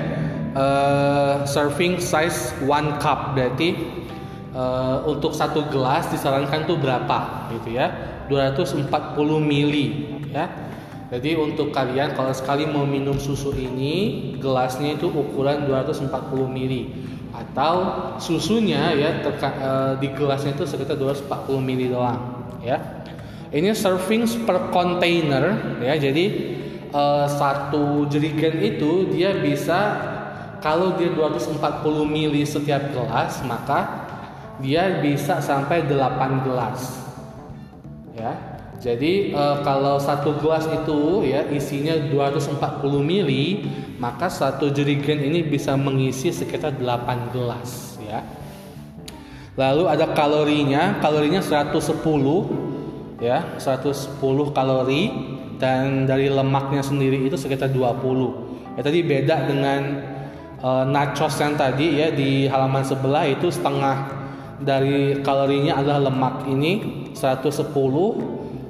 uh, 0.57 1.35
serving 1.47 2.01
size 2.01 2.55
one 2.65 2.97
cup 2.99 3.37
berarti 3.37 3.75
uh, 4.55 5.05
untuk 5.07 5.31
satu 5.31 5.67
gelas 5.71 6.09
disarankan 6.11 6.65
tuh 6.67 6.77
berapa 6.79 7.49
gitu 7.55 7.77
ya 7.77 7.93
240 8.27 8.87
mili 9.39 10.17
ya. 10.31 10.47
Jadi 11.07 11.39
untuk 11.39 11.71
kalian 11.71 12.19
kalau 12.19 12.35
sekali 12.35 12.67
mau 12.67 12.83
minum 12.83 13.15
susu 13.15 13.55
ini 13.55 14.35
gelasnya 14.43 14.99
itu 14.99 15.07
ukuran 15.07 15.63
240 15.63 16.11
mili 16.51 16.91
atau 17.31 17.75
susunya 18.19 18.91
ya 18.91 19.23
terka, 19.23 19.49
e, 19.55 19.71
di 20.03 20.11
gelasnya 20.11 20.59
itu 20.59 20.67
sekitar 20.67 20.99
240 20.99 21.63
mili 21.63 21.87
doang 21.87 22.36
ya. 22.61 22.77
Ini 23.47 23.71
serving 23.71 24.43
per 24.43 24.71
container 24.75 25.77
ya. 25.79 25.95
Jadi 25.95 26.25
e, 26.91 27.03
satu 27.31 28.05
jerigen 28.11 28.59
itu 28.59 29.07
dia 29.11 29.35
bisa 29.39 29.79
kalau 30.59 30.97
dia 30.99 31.13
240 31.13 31.61
mili 32.03 32.43
setiap 32.43 32.91
gelas 32.91 33.39
maka 33.45 34.09
dia 34.59 34.99
bisa 34.99 35.39
sampai 35.39 35.85
8 35.85 36.45
gelas 36.45 36.97
ya. 38.17 38.33
Jadi 38.77 39.33
e, 39.33 39.43
kalau 39.65 39.97
satu 39.97 40.37
gelas 40.37 40.69
itu 40.69 41.25
ya 41.25 41.47
isinya 41.49 41.97
240 41.97 42.59
ml, 42.83 43.31
maka 43.97 44.29
satu 44.29 44.69
jerigen 44.69 45.23
ini 45.23 45.41
bisa 45.41 45.73
mengisi 45.73 46.29
sekitar 46.29 46.77
8 46.77 47.33
gelas 47.33 47.97
ya. 48.05 48.21
Lalu 49.57 49.89
ada 49.89 50.13
kalorinya, 50.13 51.01
kalorinya 51.01 51.41
110 51.41 51.81
ya, 53.17 53.57
110 53.57 54.53
kalori. 54.53 55.33
Dan 55.57 56.05
dari 56.05 56.29
lemaknya 56.29 56.85
sendiri 56.85 57.25
itu 57.25 57.33
sekitar 57.33 57.73
20. 57.73 58.77
Ya 58.77 58.85
tadi 58.85 59.01
beda 59.01 59.49
dengan 59.49 59.81
e, 60.61 60.69
nachos 60.85 61.33
yang 61.41 61.57
tadi 61.57 61.97
ya 61.97 62.13
di 62.13 62.45
halaman 62.45 62.85
sebelah 62.85 63.25
itu 63.25 63.49
setengah 63.49 64.05
dari 64.61 65.17
kalorinya 65.25 65.81
adalah 65.81 66.13
lemak 66.13 66.45
ini 66.45 67.09
110 67.17 67.73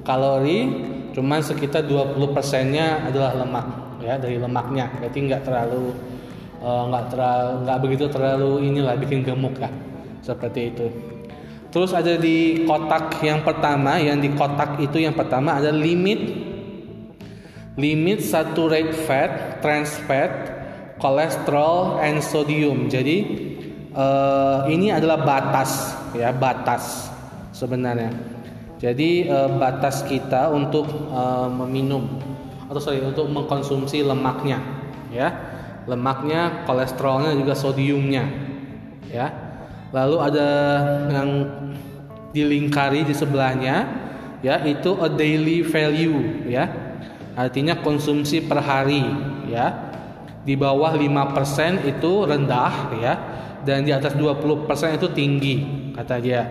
kalori. 0.08 0.60
Cuman 1.12 1.44
sekitar 1.44 1.84
20 1.84 2.16
persennya 2.32 3.04
adalah 3.12 3.36
lemak 3.36 4.00
ya 4.00 4.16
dari 4.16 4.40
lemaknya. 4.40 4.88
Berarti 5.04 5.20
nggak 5.28 5.44
terlalu 5.44 5.92
eh, 6.64 6.84
nggak 6.88 7.04
uh, 7.04 7.10
terlalu 7.12 7.52
nggak 7.68 7.78
begitu 7.84 8.06
terlalu 8.08 8.52
inilah 8.64 8.96
bikin 8.96 9.28
gemuk 9.28 9.60
ya 9.60 9.68
seperti 10.22 10.62
itu. 10.74 10.88
Terus 11.68 11.92
ada 11.92 12.16
di 12.16 12.64
kotak 12.64 13.20
yang 13.20 13.44
pertama 13.44 14.00
yang 14.00 14.24
di 14.24 14.32
kotak 14.32 14.80
itu 14.80 15.04
yang 15.04 15.14
pertama 15.14 15.60
ada 15.60 15.70
limit. 15.70 16.48
Limit 17.78 18.26
saturate 18.26 18.96
fat 19.06 19.62
trans 19.62 20.02
fat 20.10 20.32
kolesterol 20.98 22.02
and 22.02 22.24
sodium. 22.26 22.90
Jadi 22.90 23.18
uh, 23.94 24.66
ini 24.66 24.90
adalah 24.90 25.22
batas 25.22 25.94
ya 26.18 26.34
batas 26.34 27.14
sebenarnya. 27.54 28.10
Jadi 28.82 29.30
uh, 29.30 29.62
batas 29.62 30.02
kita 30.08 30.50
untuk 30.50 30.90
uh, 31.14 31.46
meminum 31.46 32.18
atau 32.66 32.82
sorry 32.82 33.04
untuk 33.06 33.30
mengkonsumsi 33.30 34.02
lemaknya 34.02 34.58
ya. 35.14 35.30
Lemaknya 35.86 36.68
kolesterolnya 36.68 37.32
juga 37.38 37.54
sodiumnya 37.56 38.28
ya 39.08 39.47
lalu 39.96 40.18
ada 40.20 40.50
yang 41.12 41.30
dilingkari 42.36 43.08
di 43.08 43.16
sebelahnya 43.16 43.88
ya 44.44 44.62
itu 44.68 44.94
a 45.00 45.10
daily 45.10 45.64
value 45.66 46.46
ya 46.46 46.70
artinya 47.38 47.80
konsumsi 47.82 48.44
per 48.44 48.62
hari 48.62 49.02
ya 49.48 49.88
di 50.48 50.56
bawah 50.56 50.96
5% 50.96 51.84
itu 51.84 52.12
rendah 52.24 52.74
ya 52.96 53.14
dan 53.68 53.84
di 53.84 53.92
atas 53.92 54.16
20% 54.16 54.64
itu 54.96 55.08
tinggi 55.12 55.56
kata 55.92 56.24
dia. 56.24 56.48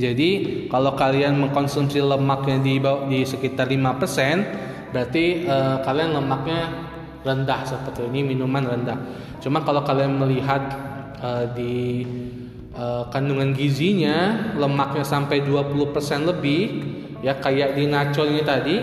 Jadi 0.00 0.30
kalau 0.72 0.96
kalian 0.96 1.36
mengkonsumsi 1.44 2.00
lemaknya 2.00 2.56
di 2.64 2.80
di 3.12 3.20
sekitar 3.28 3.68
5% 3.68 4.96
berarti 4.96 5.44
uh, 5.44 5.84
kalian 5.84 6.16
lemaknya 6.16 6.60
rendah 7.20 7.68
seperti 7.68 8.08
ini 8.08 8.32
minuman 8.32 8.64
rendah. 8.64 8.96
Cuma 9.44 9.60
kalau 9.60 9.84
kalian 9.84 10.16
melihat 10.16 10.62
uh, 11.22 11.46
di 11.54 12.06
uh, 12.74 13.04
kandungan 13.12 13.54
gizinya 13.54 14.50
lemaknya 14.56 15.04
sampai 15.04 15.40
20% 15.44 16.26
lebih 16.26 16.82
ya 17.20 17.34
kayak 17.36 17.76
di 17.76 17.84
nacho 17.86 18.24
ini 18.24 18.42
tadi 18.42 18.80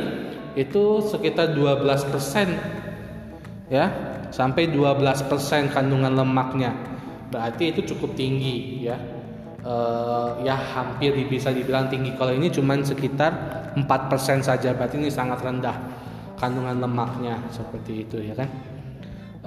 itu 0.58 1.02
sekitar 1.06 1.54
12% 1.54 3.70
ya 3.70 3.92
sampai 4.34 4.68
12% 4.70 5.74
kandungan 5.74 6.14
lemaknya. 6.14 6.74
Berarti 7.28 7.76
itu 7.76 7.82
cukup 7.94 8.16
tinggi 8.16 8.88
ya. 8.88 8.98
Uh, 9.68 10.40
ya 10.48 10.56
hampir 10.56 11.12
bisa 11.28 11.52
dibilang 11.52 11.92
tinggi. 11.92 12.16
Kalau 12.16 12.32
ini 12.32 12.48
cuma 12.48 12.80
sekitar 12.80 13.36
4% 13.76 14.42
saja 14.42 14.74
berarti 14.74 14.98
ini 14.98 15.12
sangat 15.12 15.44
rendah 15.44 15.76
kandungan 16.38 16.82
lemaknya 16.82 17.42
seperti 17.50 18.06
itu 18.06 18.22
ya 18.22 18.38
kan 18.38 18.46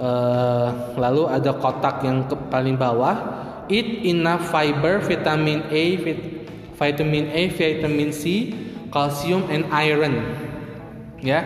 uh, 0.01 0.97
lalu 0.97 1.29
ada 1.29 1.53
kotak 1.53 2.01
yang 2.01 2.25
ke 2.25 2.33
paling 2.49 2.75
bawah 2.75 3.13
eat 3.69 4.01
enough 4.09 4.49
fiber 4.49 4.97
vitamin 5.05 5.61
A 5.69 5.83
vit, 6.01 6.19
vitamin 6.75 7.29
A 7.29 7.41
vitamin 7.53 8.09
C 8.09 8.49
kalsium 8.89 9.45
and 9.53 9.69
iron 9.69 10.17
ya 11.21 11.45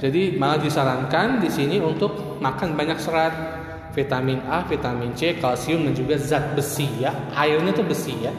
jadi 0.00 0.40
malah 0.40 0.56
disarankan 0.56 1.44
di 1.44 1.52
sini 1.52 1.76
untuk 1.76 2.40
makan 2.40 2.72
banyak 2.72 2.96
serat 2.96 3.60
vitamin 3.92 4.40
A, 4.48 4.64
vitamin 4.64 5.12
C, 5.12 5.36
kalsium 5.36 5.84
dan 5.84 5.92
juga 5.92 6.16
zat 6.16 6.56
besi 6.56 6.88
ya. 6.96 7.12
Iron 7.44 7.68
itu 7.68 7.84
besi 7.84 8.16
ya. 8.16 8.32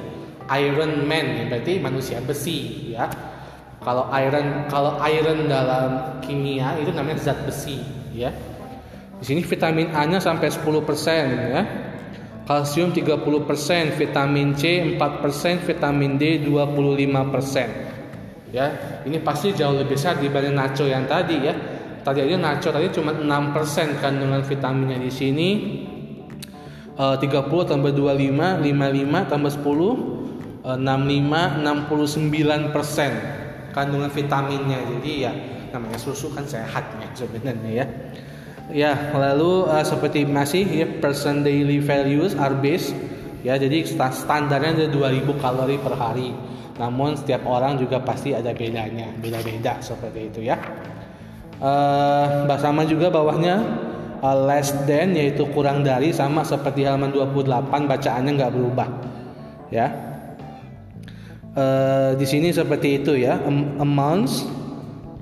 Iron 0.58 1.06
Man 1.06 1.26
ya, 1.38 1.44
berarti 1.48 1.78
manusia 1.78 2.18
besi 2.26 2.90
ya. 2.98 3.06
Kalau 3.82 4.10
iron 4.14 4.66
kalau 4.70 4.98
iron 5.06 5.46
dalam 5.46 6.22
kimia 6.26 6.82
itu 6.82 6.90
namanya 6.98 7.22
zat 7.22 7.40
besi 7.46 7.78
ya. 8.14 8.34
Di 9.22 9.26
sini 9.30 9.46
vitamin 9.46 9.94
A-nya 9.94 10.18
sampai 10.18 10.50
10% 10.50 11.54
ya. 11.54 11.62
Kalsium 12.42 12.90
30%, 12.90 13.94
vitamin 13.96 14.58
C 14.58 14.98
4%, 14.98 15.62
vitamin 15.62 16.18
D 16.18 16.42
25%. 16.44 18.50
Ya, 18.52 19.00
ini 19.08 19.24
pasti 19.24 19.56
jauh 19.56 19.78
lebih 19.78 19.96
besar 19.96 20.20
dibanding 20.20 20.58
nacho 20.58 20.84
yang 20.84 21.08
tadi 21.08 21.40
ya 21.40 21.56
tadi 22.02 22.26
aja 22.26 22.34
nacho 22.38 22.72
tadi 22.74 22.90
cuma 22.90 23.14
6% 23.14 24.02
kandungan 24.02 24.42
vitaminnya 24.42 24.98
di 24.98 25.12
sini 25.14 25.50
uh, 26.98 27.14
30 27.18 27.70
tambah 27.70 27.94
25 27.94 28.66
55 28.66 29.30
tambah 29.30 29.52
10 29.54 30.66
uh, 30.66 30.78
65 30.78 31.62
69% 31.62 32.74
kandungan 33.72 34.12
vitaminnya 34.12 34.80
jadi 34.98 35.12
ya 35.30 35.32
namanya 35.72 35.96
susu 36.02 36.28
kan 36.36 36.44
sehat 36.44 36.84
ya 37.00 37.08
sebenarnya 37.16 37.72
ya 37.72 37.88
ya 38.72 39.14
lalu 39.14 39.68
uh, 39.68 39.84
seperti 39.84 40.24
masih 40.26 40.64
ya 40.66 40.88
person 41.00 41.44
daily 41.46 41.78
values 41.80 42.34
are 42.36 42.56
based. 42.58 42.96
Ya 43.42 43.58
jadi 43.58 43.82
standarnya 43.88 44.78
ada 44.78 44.88
2000 44.90 45.26
kalori 45.42 45.78
per 45.82 45.98
hari. 45.98 46.34
Namun 46.78 47.18
setiap 47.18 47.46
orang 47.46 47.78
juga 47.78 48.02
pasti 48.02 48.34
ada 48.34 48.56
bedanya 48.56 49.14
beda-beda 49.18 49.82
seperti 49.84 50.34
itu 50.34 50.40
ya. 50.46 50.58
Uh, 51.62 52.50
sama 52.58 52.90
juga 52.90 53.14
bawahnya 53.14 53.62
uh, 54.22 54.38
less 54.50 54.74
than 54.90 55.14
yaitu 55.14 55.46
kurang 55.54 55.86
dari 55.86 56.10
sama 56.10 56.42
seperti 56.42 56.86
halaman 56.86 57.14
28 57.14 57.70
bacaannya 57.70 58.32
nggak 58.34 58.54
berubah 58.54 58.90
ya. 59.70 59.88
Uh, 61.52 62.16
di 62.16 62.24
sini 62.24 62.54
seperti 62.54 63.04
itu 63.04 63.18
ya. 63.20 63.42
Amounts 63.82 64.48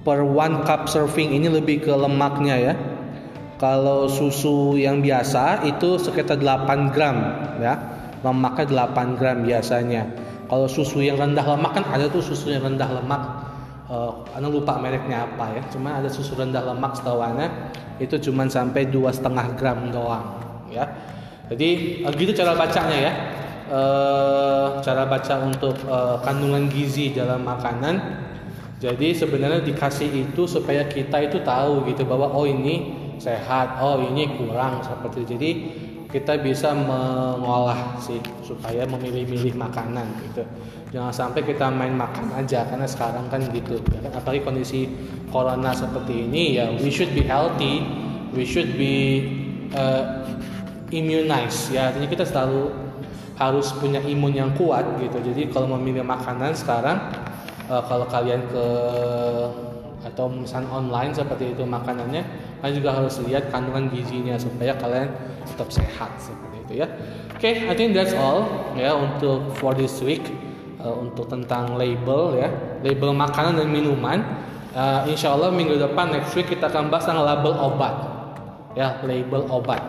per 0.03 0.23
one 0.23 0.63
cup 0.63 0.87
serving 0.87 1.33
ini 1.35 1.47
lebih 1.47 1.83
ke 1.83 1.91
lemaknya 1.91 2.55
ya. 2.55 2.73
Kalau 3.59 4.07
susu 4.07 4.79
yang 4.79 5.03
biasa 5.03 5.67
itu 5.67 5.99
sekitar 5.99 6.39
8 6.39 6.95
gram 6.95 7.17
ya. 7.59 7.75
Lemaknya 8.23 8.87
8 8.87 9.19
gram 9.19 9.43
biasanya. 9.43 10.07
Kalau 10.47 10.65
susu 10.65 11.03
yang 11.03 11.19
rendah 11.19 11.43
lemak 11.43 11.71
kan 11.75 11.85
ada 11.91 12.07
tuh 12.07 12.23
susu 12.23 12.55
yang 12.55 12.63
rendah 12.63 12.87
lemak. 12.87 13.21
Uh, 13.89 14.23
anda 14.31 14.47
lupa 14.47 14.79
mereknya 14.79 15.27
apa 15.27 15.59
ya. 15.59 15.61
Cuma 15.69 15.99
ada 15.99 16.07
susu 16.07 16.39
rendah 16.39 16.63
lemak 16.71 16.95
setahu 16.95 17.19
itu 17.99 18.15
cuma 18.31 18.47
sampai 18.47 18.87
dua 18.87 19.11
setengah 19.11 19.59
gram 19.59 19.91
doang 19.91 20.39
ya. 20.71 20.87
Jadi 21.51 22.01
uh, 22.07 22.13
gitu 22.15 22.31
cara 22.31 22.55
bacanya 22.55 22.97
ya. 22.97 23.13
Uh, 23.69 24.81
cara 24.81 25.05
baca 25.05 25.45
untuk 25.45 25.77
uh, 25.85 26.17
kandungan 26.25 26.71
gizi 26.73 27.13
dalam 27.13 27.45
makanan 27.45 28.01
jadi 28.79 29.11
sebenarnya 29.11 29.59
dikasih 29.59 30.07
itu 30.07 30.47
supaya 30.47 30.87
kita 30.87 31.19
itu 31.19 31.43
tahu 31.43 31.83
gitu 31.91 32.07
bahwa 32.07 32.31
oh 32.31 32.47
ini 32.47 32.95
sehat, 33.19 33.83
oh 33.83 33.99
ini 34.01 34.39
kurang 34.39 34.81
seperti 34.81 35.27
itu. 35.27 35.29
Jadi 35.35 35.51
kita 36.09 36.41
bisa 36.41 36.73
mengolah 36.73 38.01
sih 38.01 38.17
supaya 38.41 38.81
memilih-milih 38.89 39.53
makanan 39.53 40.09
gitu. 40.25 40.41
Jangan 40.89 41.13
sampai 41.13 41.45
kita 41.45 41.69
main 41.69 41.93
makan 41.93 42.33
aja 42.33 42.65
karena 42.65 42.89
sekarang 42.89 43.29
kan 43.29 43.45
gitu. 43.53 43.77
Apalagi 44.09 44.41
kondisi 44.41 44.89
corona 45.29 45.69
seperti 45.69 46.25
ini 46.25 46.57
ya 46.57 46.73
we 46.81 46.89
should 46.89 47.13
be 47.13 47.21
healthy, 47.21 47.85
we 48.33 48.41
should 48.41 48.73
be 48.73 49.21
uh, 49.77 50.25
immunized 50.89 51.69
ya. 51.69 51.93
Artinya 51.93 52.09
kita 52.09 52.25
selalu 52.25 52.73
harus 53.37 53.69
punya 53.77 54.01
imun 54.01 54.33
yang 54.33 54.51
kuat 54.57 54.83
gitu. 54.97 55.21
Jadi 55.21 55.53
kalau 55.53 55.77
memilih 55.77 56.01
makanan 56.01 56.57
sekarang 56.57 56.97
uh, 57.69 57.85
kalau 57.85 58.09
kalian 58.09 58.49
ke 58.49 58.65
atau 59.99 60.25
pesan 60.31 60.65
online 60.73 61.13
seperti 61.13 61.53
itu 61.53 61.67
makanannya 61.67 62.23
kalian 62.59 62.75
juga 62.79 62.89
harus 62.95 63.15
lihat 63.23 63.49
kandungan 63.49 63.89
gizinya 63.91 64.35
supaya 64.35 64.75
kalian 64.75 65.09
tetap 65.47 65.69
sehat 65.71 66.11
seperti 66.19 66.57
itu 66.67 66.73
ya. 66.83 66.87
Oke 67.33 67.39
okay, 67.39 67.53
I 67.67 67.73
think 67.73 67.95
that's 67.95 68.15
all 68.15 68.71
ya 68.75 68.95
untuk 68.95 69.55
for 69.59 69.71
this 69.75 69.99
week 70.03 70.23
uh, 70.83 70.93
untuk 70.93 71.31
tentang 71.31 71.79
label 71.79 72.35
ya. 72.35 72.49
Label 72.83 73.15
makanan 73.15 73.59
dan 73.59 73.67
minuman. 73.71 74.19
Uh, 74.69 75.01
insya 75.09 75.33
Allah 75.33 75.49
minggu 75.49 75.81
depan 75.81 76.13
next 76.13 76.37
week 76.37 76.45
kita 76.45 76.69
akan 76.69 76.93
bahas 76.93 77.09
tentang 77.09 77.25
label 77.25 77.53
obat 77.57 77.95
ya 78.77 79.01
label 79.01 79.49
obat. 79.49 79.81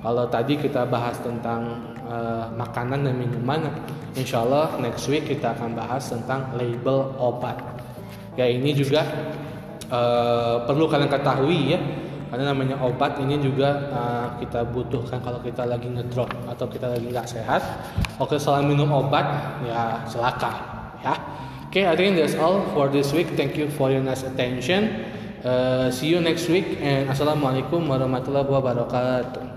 Kalau 0.00 0.24
tadi 0.32 0.56
kita 0.56 0.88
bahas 0.88 1.16
tentang 1.20 1.92
uh, 2.08 2.48
makanan 2.56 3.04
dan 3.04 3.14
minuman 3.16 3.68
Insya 4.18 4.42
Allah 4.42 4.74
next 4.82 5.06
week 5.06 5.30
kita 5.30 5.54
akan 5.54 5.78
bahas 5.78 6.10
tentang 6.10 6.50
label 6.58 7.14
obat. 7.14 7.62
Ya 8.34 8.50
ini 8.50 8.74
juga 8.74 9.06
uh, 9.90 10.64
perlu 10.64 10.86
kalian 10.86 11.10
ketahui 11.10 11.74
ya, 11.74 11.78
karena 12.30 12.54
namanya 12.54 12.78
obat 12.80 13.18
ini 13.18 13.36
juga 13.42 13.90
uh, 13.90 14.26
kita 14.38 14.64
butuhkan 14.70 15.18
kalau 15.20 15.42
kita 15.42 15.66
lagi 15.66 15.90
ngedrop 15.90 16.30
atau 16.46 16.66
kita 16.70 16.94
lagi 16.94 17.06
nggak 17.10 17.28
sehat. 17.28 17.62
Oke, 18.22 18.38
soal 18.38 18.62
minum 18.64 18.88
obat 18.90 19.26
ya 19.66 20.06
silakan 20.06 20.54
ya. 21.02 21.14
Oke, 21.70 21.82
okay, 21.82 21.90
I 21.90 21.94
think 21.94 22.18
that's 22.18 22.34
all 22.34 22.66
for 22.74 22.90
this 22.90 23.14
week. 23.14 23.30
Thank 23.38 23.54
you 23.54 23.70
for 23.70 23.94
your 23.94 24.02
nice 24.02 24.26
attention. 24.26 25.06
Uh, 25.46 25.86
see 25.90 26.10
you 26.10 26.18
next 26.18 26.50
week 26.50 26.82
and 26.82 27.06
assalamualaikum 27.08 27.86
warahmatullahi 27.86 28.44
wabarakatuh. 28.44 29.49